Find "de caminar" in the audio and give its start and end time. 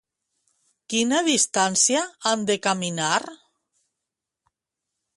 2.51-3.13